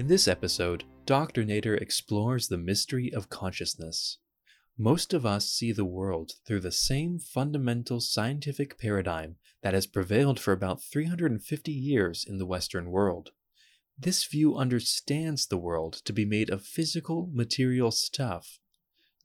[0.00, 1.44] In this episode, Dr.
[1.44, 4.16] Nader explores the mystery of consciousness.
[4.78, 10.40] Most of us see the world through the same fundamental scientific paradigm that has prevailed
[10.40, 13.32] for about 350 years in the Western world.
[13.98, 18.58] This view understands the world to be made of physical, material stuff.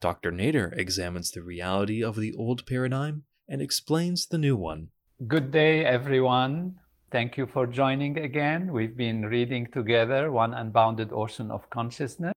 [0.02, 0.30] Dr.
[0.30, 4.89] Nader examines the reality of the old paradigm and explains the new one.
[5.25, 6.80] Good day, everyone.
[7.15, 8.73] Thank you for joining again.
[8.73, 12.35] We've been reading together One Unbounded Ocean of Consciousness.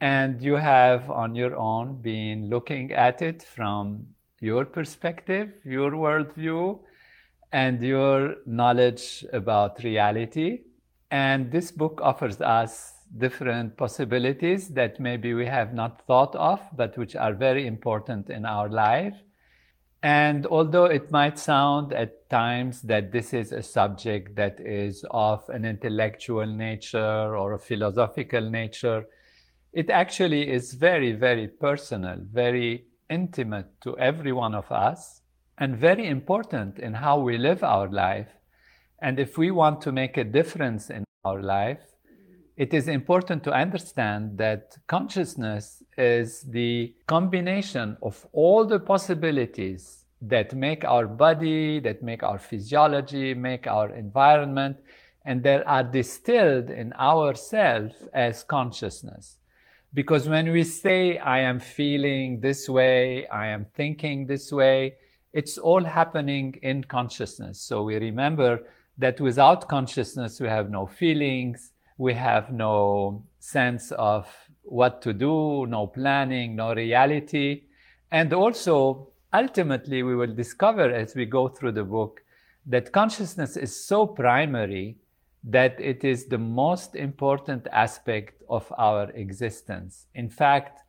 [0.00, 4.06] And you have on your own been looking at it from
[4.40, 6.78] your perspective, your worldview,
[7.52, 10.60] and your knowledge about reality.
[11.10, 16.96] And this book offers us different possibilities that maybe we have not thought of, but
[16.96, 19.16] which are very important in our life.
[20.06, 25.48] And although it might sound at times that this is a subject that is of
[25.48, 29.08] an intellectual nature or a philosophical nature,
[29.72, 35.22] it actually is very, very personal, very intimate to every one of us,
[35.58, 38.28] and very important in how we live our life.
[39.02, 41.82] And if we want to make a difference in our life,
[42.56, 50.54] it is important to understand that consciousness is the combination of all the possibilities that
[50.54, 54.78] make our body, that make our physiology, make our environment,
[55.26, 59.36] and that are distilled in ourself as consciousness.
[59.92, 64.94] Because when we say, I am feeling this way, I am thinking this way,
[65.34, 67.60] it's all happening in consciousness.
[67.60, 68.62] So we remember
[68.96, 74.28] that without consciousness, we have no feelings, we have no sense of
[74.62, 77.62] what to do, no planning, no reality.
[78.10, 82.20] And also, ultimately, we will discover as we go through the book
[82.66, 84.96] that consciousness is so primary
[85.44, 90.06] that it is the most important aspect of our existence.
[90.14, 90.80] In fact,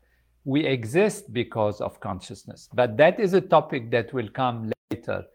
[0.44, 2.68] we exist because of consciousness.
[2.74, 5.26] But that is a topic that will come later.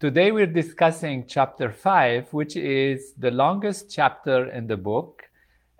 [0.00, 5.24] Today we're discussing chapter 5, which is the longest chapter in the book.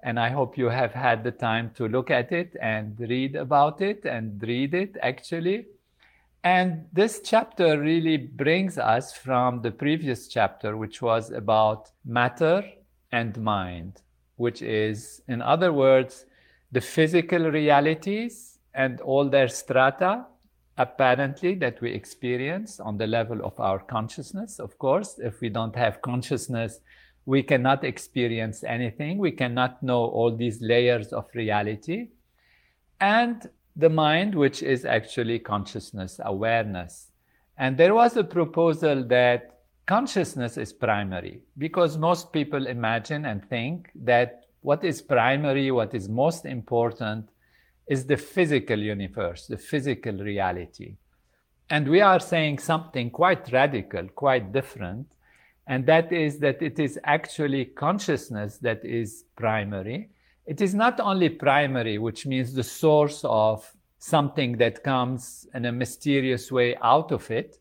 [0.02, 3.80] And I hope you have had the time to look at it and read about
[3.80, 5.68] it and read it actually.
[6.44, 12.62] And this chapter really brings us from the previous chapter, which was about matter
[13.12, 14.02] and mind,
[14.36, 16.26] which is, in other words,
[16.72, 20.26] the physical realities and all their strata
[20.80, 24.58] apparently that we experience on the level of our consciousness.
[24.58, 26.80] Of course, if we don't have consciousness,
[27.26, 29.18] we cannot experience anything.
[29.18, 32.08] We cannot know all these layers of reality.
[32.98, 33.46] And
[33.76, 37.12] the mind, which is actually consciousness, awareness.
[37.58, 43.90] And there was a proposal that consciousness is primary because most people imagine and think
[43.94, 47.28] that what is primary, what is most important,
[47.90, 50.94] is the physical universe, the physical reality.
[51.68, 55.08] And we are saying something quite radical, quite different,
[55.66, 60.08] and that is that it is actually consciousness that is primary.
[60.46, 63.68] It is not only primary, which means the source of
[63.98, 67.58] something that comes in a mysterious way out of it.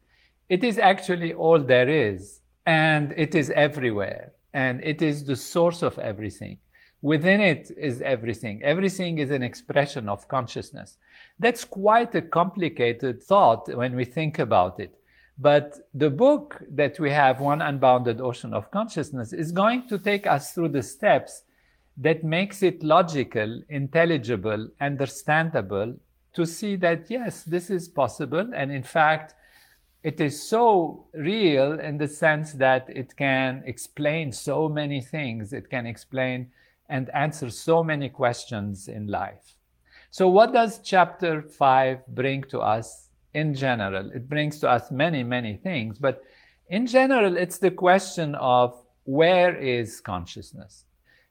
[0.48, 5.82] It is actually all there is, and it is everywhere, and it is the source
[5.82, 6.60] of everything.
[7.02, 8.62] Within it is everything.
[8.62, 10.98] Everything is an expression of consciousness.
[11.40, 14.94] That's quite a complicated thought when we think about it.
[15.38, 20.28] But the book that we have, One Unbounded Ocean of Consciousness, is going to take
[20.28, 21.44] us through the steps
[21.96, 25.96] that makes it logical, intelligible, understandable
[26.34, 28.50] to see that yes, this is possible.
[28.54, 29.36] And in fact,
[30.04, 35.54] it is so real in the sense that it can explain so many things.
[35.54, 36.52] It can explain
[36.90, 39.56] and answer so many questions in life.
[40.12, 44.12] So, what does chapter 5 bring to us in general?
[44.12, 46.24] It brings to us many, many things, but
[46.70, 50.86] in general, it's the question of where is consciousness?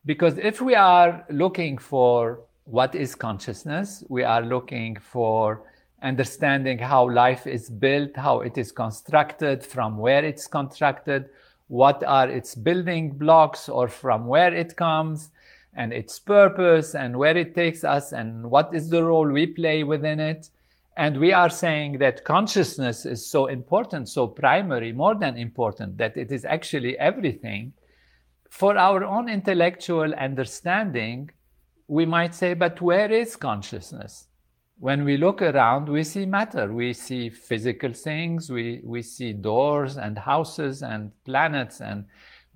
[0.04, 5.62] Because if we are looking for what is consciousness, we are looking for
[6.02, 11.28] understanding how life is built, how it is constructed, from where it's constructed,
[11.68, 15.30] what are its building blocks, or from where it comes,
[15.74, 19.84] and its purpose and where it takes us and what is the role we play
[19.84, 20.50] within it.
[20.96, 26.16] And we are saying that consciousness is so important, so primary, more than important, that
[26.16, 27.72] it is actually everything.
[28.50, 31.30] For our own intellectual understanding,
[31.86, 34.26] we might say, but where is consciousness?
[34.80, 36.72] When we look around, we see matter.
[36.72, 42.06] We see physical things, we, we see doors and houses and planets and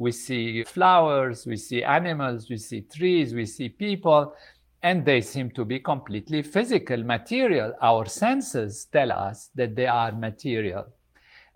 [0.02, 4.34] we see flowers, we see animals, we see trees, we see people,
[4.82, 7.72] and they seem to be completely physical, material.
[7.80, 10.86] Our senses tell us that they are material.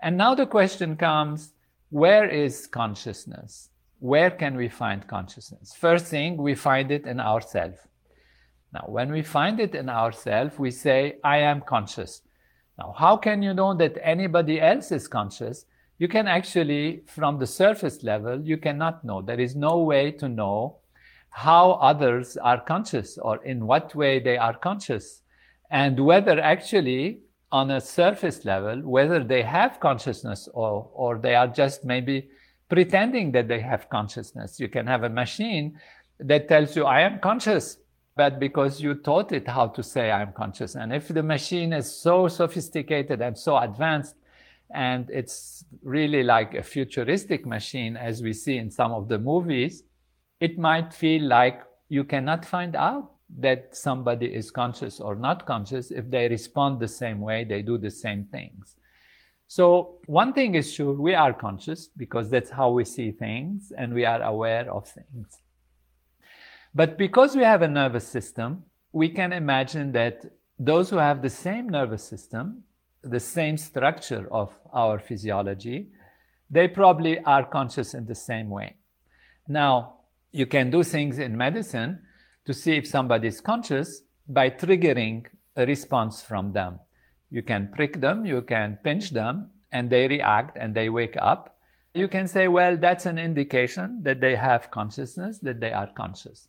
[0.01, 1.55] And now the question comes
[1.91, 3.71] where is consciousness?
[3.99, 5.75] Where can we find consciousness?
[5.75, 7.79] First thing, we find it in ourselves.
[8.73, 12.23] Now, when we find it in ourselves, we say, I am conscious.
[12.79, 15.65] Now, how can you know that anybody else is conscious?
[15.99, 19.23] You can actually, from the surface level, you cannot know.
[19.23, 20.77] There is no way to know
[21.31, 25.23] how others are conscious or in what way they are conscious.
[25.71, 27.21] And whether actually,
[27.53, 32.29] on a surface level, whether they have consciousness or, or they are just maybe
[32.69, 34.59] pretending that they have consciousness.
[34.59, 35.79] You can have a machine
[36.19, 37.79] that tells you, I am conscious,
[38.17, 40.75] but because you taught it how to say I'm conscious.
[40.75, 44.17] And if the machine is so sophisticated and so advanced
[44.75, 49.83] and it's really like a futuristic machine as we see in some of the movies.
[50.41, 55.91] It might feel like you cannot find out that somebody is conscious or not conscious
[55.91, 58.77] if they respond the same way they do the same things.
[59.49, 63.95] So one thing is sure we are conscious because that's how we see things and
[63.95, 65.39] we are aware of things.
[66.75, 68.65] But because we have a nervous system
[68.97, 70.25] we can imagine that
[70.59, 72.63] those who have the same nervous system
[73.11, 75.89] the same structure of our physiology,
[76.51, 78.77] they probably are conscious in the same way.
[79.49, 80.01] Now,
[80.33, 82.01] you can do things in medicine
[82.45, 85.27] to see if somebody is conscious by triggering
[85.57, 86.79] a response from them.
[87.31, 91.59] You can prick them, you can pinch them, and they react and they wake up.
[91.95, 96.49] You can say, well, that's an indication that they have consciousness, that they are conscious.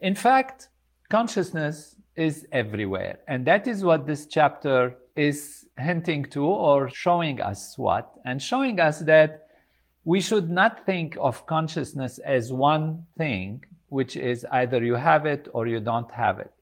[0.00, 0.68] In fact,
[1.10, 3.20] consciousness is everywhere.
[3.28, 8.80] And that is what this chapter is hinting to or showing us what, and showing
[8.80, 9.48] us that
[10.04, 15.48] we should not think of consciousness as one thing, which is either you have it
[15.52, 16.52] or you don't have it.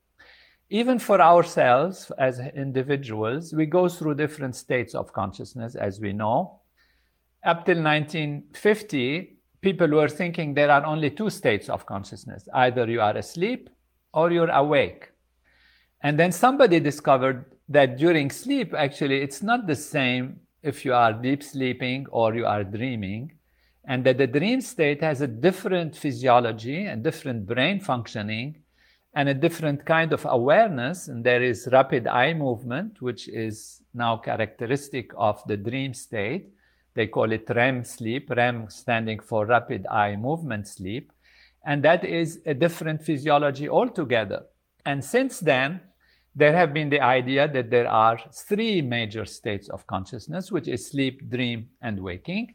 [0.68, 6.60] Even for ourselves as individuals, we go through different states of consciousness, as we know.
[7.44, 13.00] Up till 1950, people were thinking there are only two states of consciousness either you
[13.00, 13.70] are asleep
[14.12, 15.10] or you're awake.
[16.02, 21.12] And then somebody discovered that during sleep, actually, it's not the same if you are
[21.12, 23.32] deep sleeping or you are dreaming,
[23.88, 28.56] and that the dream state has a different physiology and different brain functioning
[29.14, 31.08] and a different kind of awareness.
[31.08, 36.48] And there is rapid eye movement, which is now characteristic of the dream state.
[36.94, 41.12] They call it REM sleep, REM standing for rapid eye movement sleep.
[41.64, 44.44] And that is a different physiology altogether.
[44.86, 45.80] And since then,
[46.36, 50.88] there have been the idea that there are three major states of consciousness, which is
[50.88, 52.54] sleep, dream, and waking.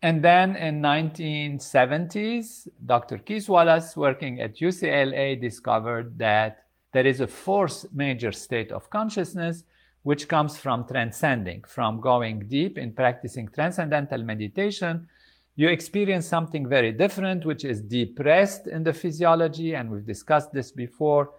[0.00, 3.18] And then in 1970s, Dr.
[3.18, 9.64] Keith Wallace, working at UCLA, discovered that there is a fourth major state of consciousness,
[10.02, 15.08] which comes from transcending, from going deep in practicing transcendental meditation.
[15.56, 20.70] You experience something very different, which is depressed in the physiology, and we've discussed this
[20.70, 21.32] before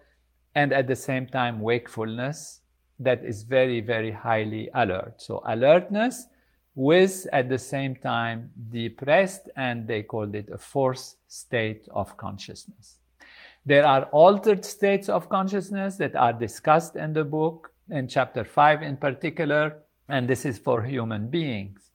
[0.54, 2.60] and at the same time wakefulness
[2.98, 5.14] that is very, very highly alert.
[5.16, 6.26] So alertness
[6.74, 12.98] with at the same time depressed, and they called it a fourth state of consciousness.
[13.66, 18.82] There are altered states of consciousness that are discussed in the book, in chapter 5
[18.82, 19.78] in particular,
[20.08, 21.90] and this is for human beings.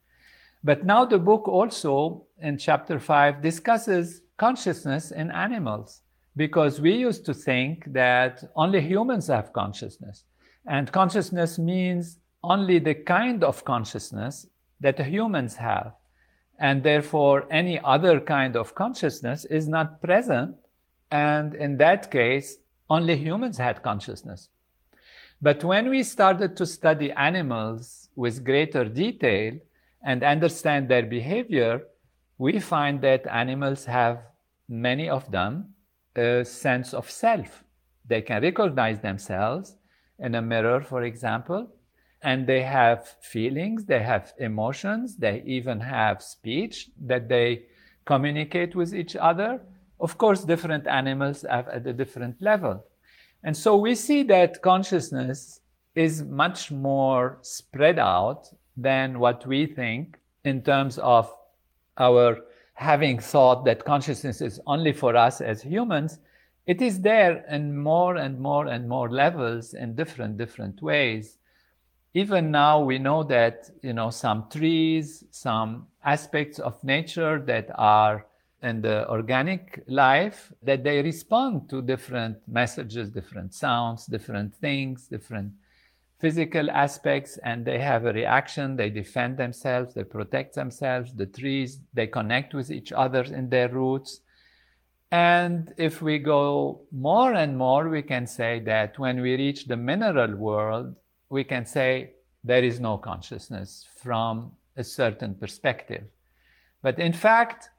[0.64, 6.02] But now the book also, in chapter 5, discusses consciousness in animals
[6.36, 10.26] because we used to think that only humans have consciousness.
[10.68, 14.48] And consciousness means only the kind of consciousness
[14.82, 15.94] that humans have.
[16.60, 20.56] And therefore, any other kind of consciousness is not present.
[21.12, 22.58] And in that case,
[22.90, 24.50] only humans had consciousness.
[25.42, 29.58] But when we started to study animals with greater detail
[30.04, 31.82] and understand their behavior,
[32.38, 34.20] we find that animals have,
[34.68, 35.75] many of them,
[36.18, 37.64] a sense of self.
[38.08, 39.76] They can recognize themselves
[40.20, 41.68] in a mirror, for example,
[42.22, 47.64] and they have feelings, they have emotions, they even have speech that they
[48.06, 49.62] communicate with each other.
[50.00, 52.84] Of course, different animals have at a different level.
[53.44, 55.60] And so we see that consciousness
[55.94, 61.32] is much more spread out than what we think in terms of
[61.98, 62.40] our
[62.76, 66.20] having thought that consciousness is only for us as humans.
[66.68, 71.38] It is there in more and more and more levels in different, different ways.
[72.14, 78.26] Even now, we know that, you know, some trees, some aspects of nature that are
[78.62, 85.52] in the organic life, that they respond to different messages, different sounds, different things, different
[86.26, 91.82] physical aspects and they have a reaction they defend themselves they protect themselves the trees
[91.94, 94.22] they connect with each other in their roots.
[95.12, 99.78] And if we go more and more we can say that when we reach the
[99.78, 100.96] mineral world
[101.30, 102.14] we can say
[102.44, 106.06] there is no consciousness from a certain perspective.
[106.82, 107.70] But in fact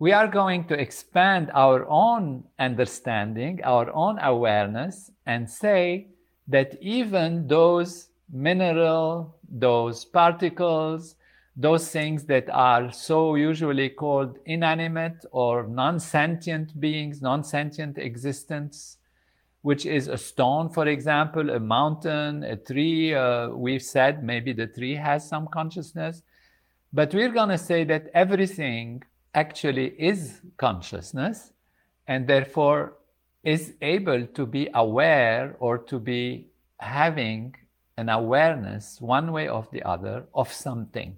[0.00, 6.08] we are going to expand our own understanding our own awareness and say
[6.48, 11.16] that even those mineral, those particles,
[11.54, 18.96] those things that are so usually called inanimate or non-sentient beings, non-sentient existence,
[19.60, 23.14] which is a stone, for example, a mountain, a tree.
[23.14, 26.22] Uh, we've said maybe the tree has some consciousness,
[26.92, 29.02] but we're going to say that everything
[29.34, 31.52] actually is consciousness,
[32.08, 32.94] and therefore
[33.44, 36.46] is able to be aware or to be
[36.78, 37.54] having
[37.96, 41.16] an awareness, one way or the other, of something.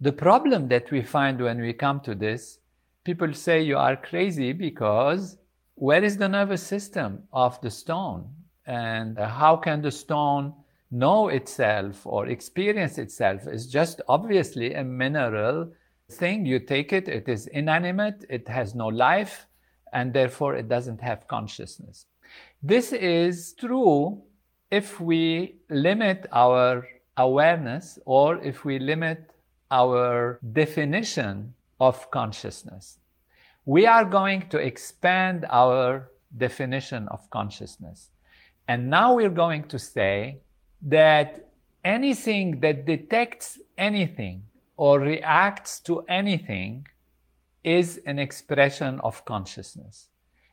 [0.00, 2.58] The problem that we find when we come to this,
[3.04, 5.38] people say you are crazy because
[5.74, 8.28] where is the nervous system of the stone?
[8.66, 10.52] And how can the stone
[10.90, 13.46] know itself or experience itself?
[13.46, 15.72] It's just obviously a mineral
[16.10, 16.46] thing.
[16.46, 19.46] You take it, it is inanimate, it has no life,
[19.92, 22.06] and therefore it doesn't have consciousness.
[22.62, 24.22] This is true
[24.70, 29.30] if we limit our awareness or if we limit
[29.70, 32.98] our definition of consciousness.
[33.64, 38.10] We are going to expand our definition of consciousness.
[38.66, 40.38] And now we're going to say
[40.82, 41.48] that
[41.84, 44.42] anything that detects anything
[44.76, 46.86] or reacts to anything
[47.68, 50.08] is an expression of consciousness.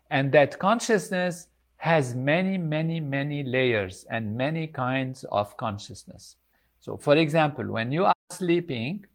[0.09, 6.35] And that consciousness has many, many, many layers and many kinds of consciousness.
[6.79, 9.05] So, for example, when you are sleeping,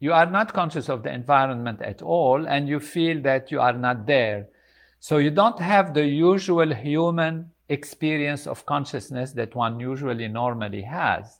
[0.00, 3.72] you are not conscious of the environment at all, and you feel that you are
[3.72, 4.48] not there.
[5.00, 11.38] So, you don't have the usual human experience of consciousness that one usually normally has.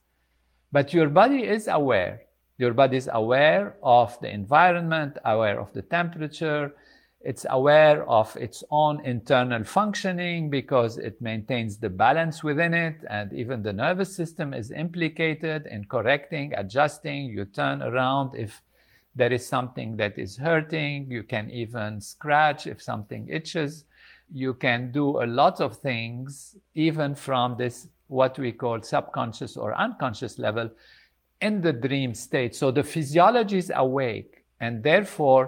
[0.73, 2.23] But your body is aware.
[2.57, 6.73] Your body is aware of the environment, aware of the temperature.
[7.21, 12.97] It's aware of its own internal functioning because it maintains the balance within it.
[13.09, 17.25] And even the nervous system is implicated in correcting, adjusting.
[17.27, 18.61] You turn around if
[19.17, 21.11] there is something that is hurting.
[21.11, 23.85] You can even scratch if something itches.
[24.33, 29.75] You can do a lot of things, even from this, what we call subconscious or
[29.75, 30.71] unconscious level,
[31.45, 32.53] in the dream state.
[32.57, 35.43] So the physiology is awake, and therefore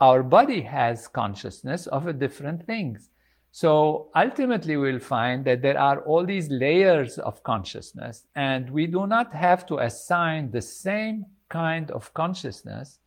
[0.00, 3.08] our body has consciousness of different things.
[3.52, 9.06] So ultimately, we'll find that there are all these layers of consciousness, and we do
[9.06, 12.98] not have to assign the same kind of consciousness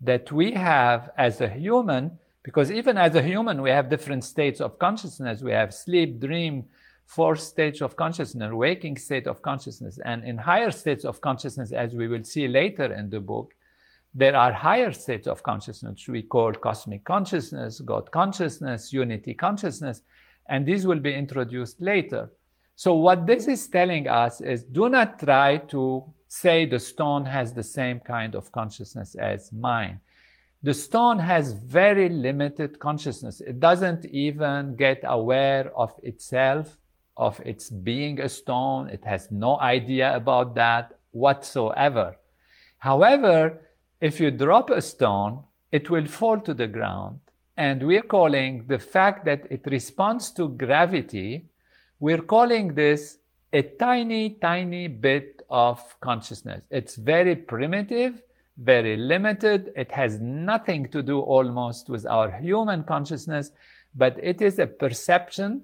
[0.00, 4.60] that we have as a human, because even as a human, we have different states
[4.60, 5.40] of consciousness.
[5.40, 6.64] We have sleep, dream,
[7.06, 9.98] fourth stage of consciousness, waking state of consciousness.
[10.04, 13.54] And in higher states of consciousness, as we will see later in the book,
[14.14, 20.02] there are higher states of consciousness we call cosmic consciousness, God consciousness, unity consciousness,
[20.48, 22.30] and these will be introduced later.
[22.76, 27.52] So, what this is telling us is do not try to say the stone has
[27.52, 30.00] the same kind of consciousness as mine.
[30.62, 33.40] The stone has very limited consciousness.
[33.40, 36.76] It doesn't even get aware of itself
[37.16, 38.88] of its being a stone.
[38.88, 42.16] It has no idea about that whatsoever.
[42.78, 43.60] However,
[44.00, 45.42] if you drop a stone,
[45.72, 47.20] it will fall to the ground.
[47.56, 51.46] And we're calling the fact that it responds to gravity,
[51.98, 53.18] we're calling this
[53.52, 56.62] a tiny, tiny bit of consciousness.
[56.70, 58.22] It's very primitive,
[58.58, 59.72] very limited.
[59.74, 63.52] It has nothing to do almost with our human consciousness,
[63.94, 65.62] but it is a perception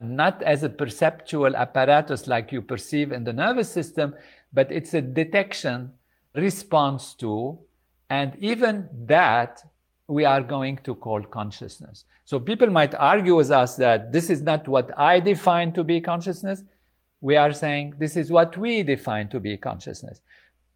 [0.00, 4.14] not as a perceptual apparatus like you perceive in the nervous system,
[4.52, 5.92] but it's a detection
[6.34, 7.58] response to,
[8.10, 9.62] and even that
[10.08, 12.04] we are going to call consciousness.
[12.24, 16.00] So people might argue with us that this is not what I define to be
[16.00, 16.62] consciousness.
[17.20, 20.20] We are saying this is what we define to be consciousness.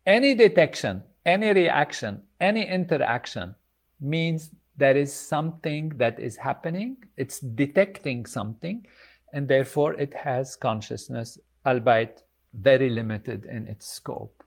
[0.06, 3.54] Any detection, any reaction, any interaction
[4.00, 6.96] means there is something that is happening.
[7.16, 8.86] It's detecting something,
[9.32, 12.22] and therefore it has consciousness, albeit
[12.54, 14.42] very limited in its scope.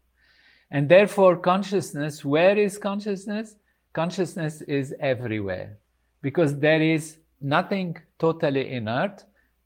[0.72, 3.56] And therefore, consciousness, where is consciousness?
[3.94, 5.78] Consciousness is everywhere
[6.22, 9.24] because there is nothing totally inert.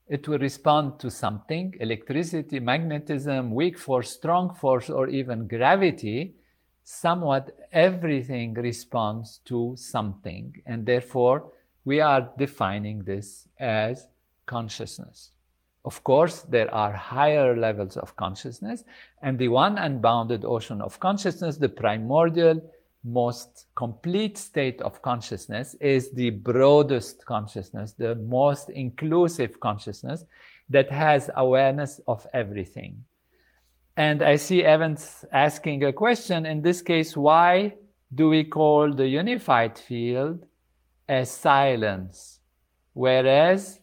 [0.09, 6.35] It will respond to something electricity, magnetism, weak force, strong force, or even gravity.
[6.83, 11.51] Somewhat everything responds to something, and therefore
[11.83, 14.07] we are defining this as
[14.47, 15.31] consciousness.
[15.85, 18.83] Of course, there are higher levels of consciousness,
[19.21, 22.61] and the one unbounded ocean of consciousness, the primordial,
[23.05, 30.25] most complete state of consciousness, is the broadest consciousness, the most inclusive consciousness
[30.69, 33.05] that has awareness of everything.
[33.95, 37.75] And I see Evans asking a question in this case why
[38.13, 40.45] do we call the unified field
[41.07, 42.39] as silence?
[42.93, 43.79] Whereas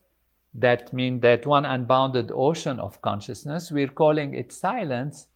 [0.55, 5.27] that mean that one unbounded ocean of consciousness, we're calling it silence.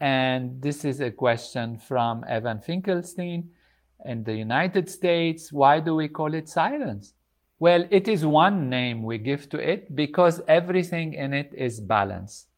[0.00, 3.48] And this is a question from Evan Finkelstein
[4.04, 5.52] in the United States.
[5.52, 7.14] Why do we call it silence?
[7.58, 12.48] Well, it is one name we give to it because everything in it is balanced.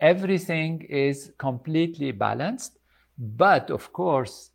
[0.00, 2.78] Everything is completely balanced,
[3.16, 4.50] but of course,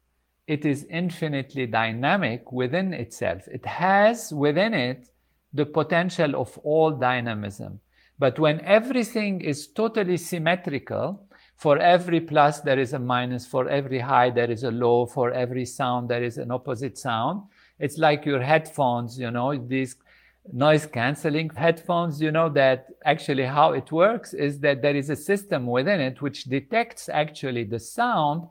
[0.46, 3.48] it is infinitely dynamic within itself.
[3.48, 5.10] It has within it
[5.54, 7.80] the potential of all dynamism.
[8.18, 11.26] But when everything is totally symmetrical,
[11.56, 15.32] for every plus there is a minus, for every high there is a low, for
[15.32, 17.44] every sound there is an opposite sound.
[17.80, 19.96] It's like your headphones, you know, these
[20.52, 25.16] noise canceling headphones, you know, that actually how it works is that there is a
[25.16, 28.48] system within it which detects actually the sound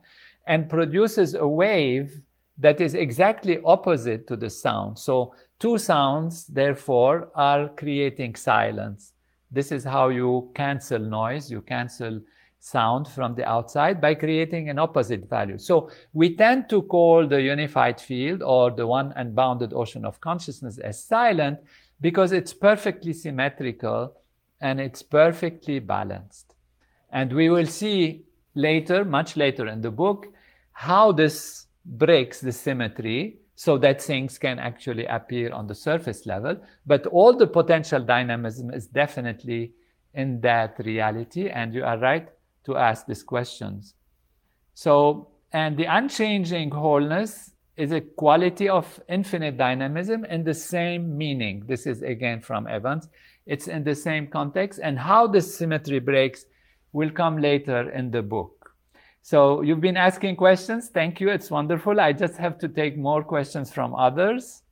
[0.47, 2.21] and produces a wave
[2.59, 4.99] that is exactly opposite to the sound.
[4.99, 9.13] So Two sounds, therefore, are creating silence.
[9.51, 12.21] This is how you cancel noise, you cancel
[12.61, 15.59] sound from the outside by creating an opposite value.
[15.59, 20.79] So we tend to call the unified field or the one unbounded ocean of consciousness
[20.79, 21.59] as silent
[22.01, 24.15] because it's perfectly symmetrical
[24.61, 26.55] and it's perfectly balanced.
[27.11, 28.23] And we will see
[28.55, 30.27] later, much later in the book,
[30.73, 36.57] how this breaks the symmetry so that things can actually appear on the surface level.
[36.87, 39.73] But all the potential dynamism is definitely
[40.15, 41.49] in that reality.
[41.49, 42.29] And you are right
[42.65, 43.95] to ask these questions.
[44.75, 51.65] So, and the unchanging wholeness is a quality of infinite dynamism in the same meaning.
[51.67, 53.09] This is again from Evans.
[53.47, 54.79] It's in the same context.
[54.83, 56.45] And how the symmetry breaks
[56.93, 58.58] will come later in the book.
[59.29, 60.89] So you've been asking questions.
[60.89, 61.29] Thank you.
[61.29, 62.01] It's wonderful.
[62.01, 64.63] I just have to take more questions from others.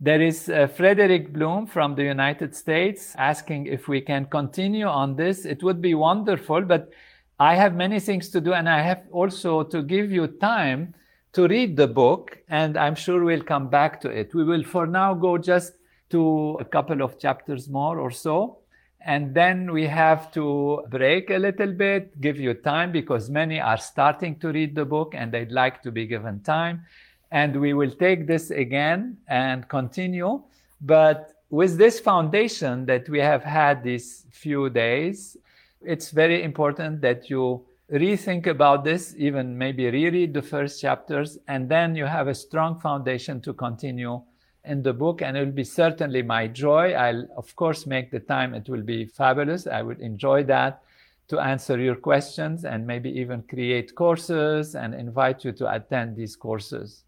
[0.00, 5.14] There is uh, Frederick Bloom from the United States asking if we can continue on
[5.14, 5.44] this.
[5.44, 6.90] It would be wonderful, but
[7.38, 10.92] I have many things to do and I have also to give you time
[11.34, 14.34] to read the book and I'm sure we'll come back to it.
[14.34, 15.74] We will for now go just
[16.10, 18.63] to a couple of chapters more or so.
[19.06, 23.76] And then we have to break a little bit, give you time because many are
[23.76, 26.84] starting to read the book and they'd like to be given time.
[27.30, 30.42] And we will take this again and continue.
[30.80, 35.36] But with this foundation that we have had these few days,
[35.82, 41.68] it's very important that you rethink about this, even maybe reread the first chapters, and
[41.68, 44.22] then you have a strong foundation to continue
[44.64, 46.92] in the book, and it will be certainly my joy.
[46.92, 48.54] I'll, of course, make the time.
[48.54, 49.66] It will be fabulous.
[49.66, 50.82] I would enjoy that
[51.28, 56.36] to answer your questions and maybe even create courses and invite you to attend these
[56.36, 57.04] courses.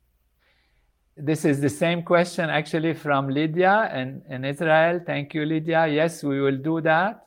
[1.17, 5.01] This is the same question actually from Lydia in, in Israel.
[5.05, 5.87] Thank you, Lydia.
[5.87, 7.27] Yes, we will do that.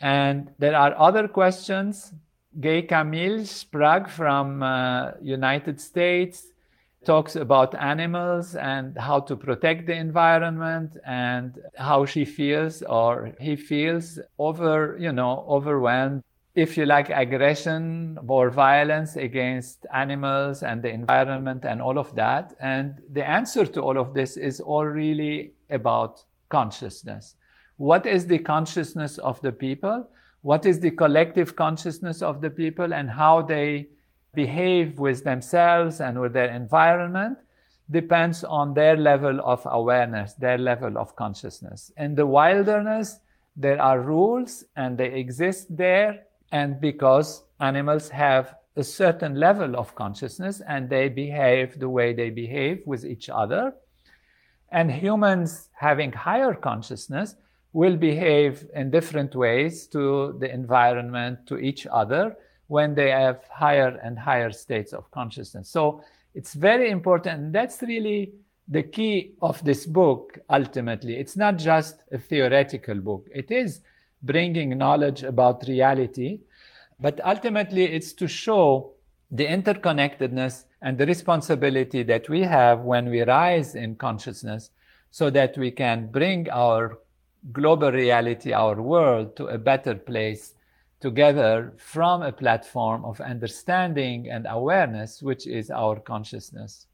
[0.00, 2.12] And there are other questions.
[2.60, 6.53] Gay Camille Sprague from uh, United States
[7.04, 13.56] talks about animals and how to protect the environment and how she feels or he
[13.56, 16.22] feels over, you know, overwhelmed.
[16.54, 22.54] If you like aggression or violence against animals and the environment and all of that.
[22.60, 27.34] And the answer to all of this is all really about consciousness.
[27.76, 30.08] What is the consciousness of the people?
[30.42, 33.88] What is the collective consciousness of the people and how they
[34.34, 37.38] behave with themselves and with their environment.
[37.90, 41.92] depends on their level of awareness, their level of consciousness.
[41.96, 43.20] In the wilderness,
[43.56, 46.22] there are rules and they exist there.
[46.52, 52.30] And because animals have a certain level of consciousness and they behave the way they
[52.30, 53.74] behave with each other,
[54.70, 57.36] and humans having higher consciousness
[57.72, 62.36] will behave in different ways to the environment, to each other,
[62.68, 65.68] when they have higher and higher states of consciousness.
[65.68, 66.02] So
[66.34, 67.52] it's very important.
[67.52, 68.32] That's really
[68.68, 71.16] the key of this book, ultimately.
[71.16, 73.80] It's not just a theoretical book, it is
[74.22, 76.40] bringing knowledge about reality.
[76.98, 78.92] But ultimately, it's to show
[79.30, 84.70] the interconnectedness and the responsibility that we have when we rise in consciousness
[85.10, 86.98] so that we can bring our
[87.52, 90.53] global reality, our world, to a better place
[91.04, 96.86] together from a platform of understanding and awareness, which is our consciousness.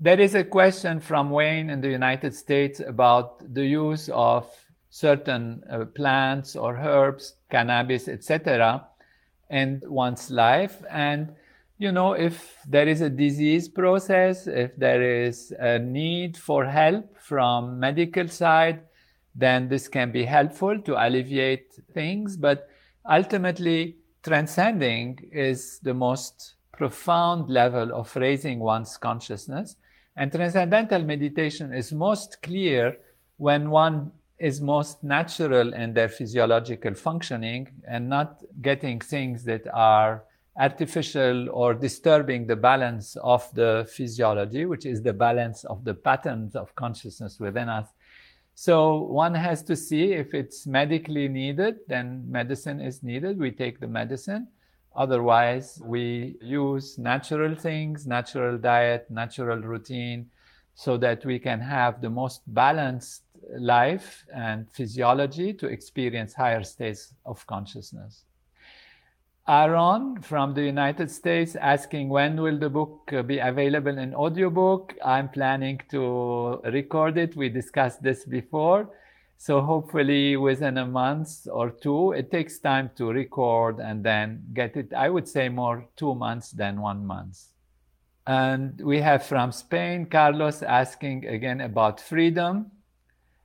[0.00, 4.44] There is a question from Wayne in the United States about the use of
[4.88, 8.84] certain uh, plants or herbs, cannabis, etc.,
[9.50, 10.82] in one's life.
[10.90, 11.32] And,
[11.78, 17.16] you know, if there is a disease process, if there is a need for help
[17.18, 18.80] from medical side,
[19.36, 22.36] then this can be helpful to alleviate things.
[22.36, 22.66] But
[23.08, 29.76] ultimately, transcending is the most profound level of raising one's consciousness.
[30.16, 32.96] And transcendental meditation is most clear
[33.36, 40.24] when one is most natural in their physiological functioning and not getting things that are
[40.58, 46.56] artificial or disturbing the balance of the physiology, which is the balance of the patterns
[46.56, 47.86] of consciousness within us.
[48.54, 53.38] So one has to see if it's medically needed, then medicine is needed.
[53.38, 54.48] We take the medicine.
[54.94, 60.30] Otherwise, we use natural things, natural diet, natural routine,
[60.74, 63.22] so that we can have the most balanced
[63.58, 68.24] life and physiology to experience higher states of consciousness.
[69.48, 74.94] Aaron from the United States asking when will the book uh, be available in audiobook.
[75.04, 77.34] I'm planning to record it.
[77.36, 78.90] We discussed this before.
[79.38, 84.76] So hopefully within a month or two, it takes time to record and then get
[84.76, 84.92] it.
[84.92, 87.46] I would say more two months than one month.
[88.26, 92.70] And we have from Spain, Carlos asking again about freedom.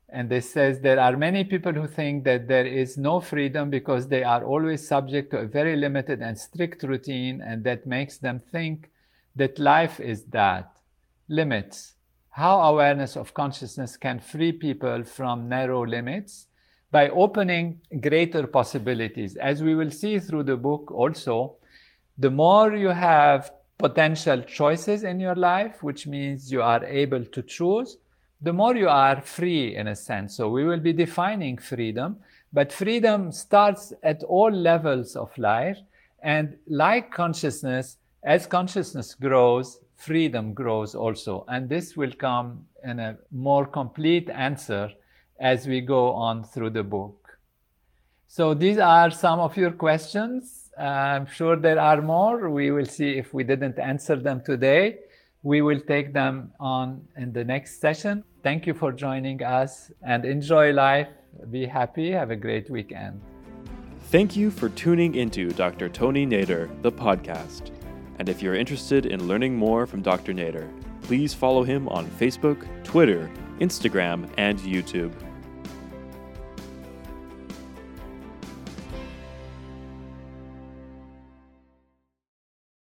[0.10, 4.08] And this says there are many people who think that there is no freedom because
[4.08, 8.40] they are always subject to a very limited and strict routine, and that makes them
[8.52, 8.92] think
[9.36, 10.72] that life is that
[11.28, 11.96] limits.
[12.30, 16.48] How awareness of consciousness can free people from narrow limits
[16.92, 19.36] by opening greater possibilities.
[19.38, 21.56] As we will see through the book also,
[22.18, 27.42] the more you have potential choices in your life, which means you are able to
[27.42, 27.98] choose,
[28.46, 30.38] the more you are free in a sense.
[30.38, 32.18] So we will be defining freedom,
[32.54, 35.80] but freedom starts at all levels of life.
[36.22, 41.44] And like consciousness, as consciousness grows, freedom grows also.
[41.48, 44.92] And this will come in a more complete answer
[45.40, 47.40] as we go on through the book.
[48.28, 50.70] So these are some of your questions.
[50.78, 52.52] I'm sure there are more.
[52.52, 55.00] We will see if we didn't answer them today.
[55.42, 58.24] We will take them on in the next session.
[58.46, 61.08] Thank you for joining us and enjoy life.
[61.50, 62.12] Be happy.
[62.12, 63.20] Have a great weekend.
[64.12, 65.90] Thank you for tuning into Dr.
[65.90, 67.72] Tony Nader, the podcast.
[68.20, 70.32] And if you're interested in learning more from Dr.
[70.32, 70.70] Nader,
[71.02, 73.32] please follow him on Facebook, Twitter,
[73.62, 75.12] Instagram, and YouTube.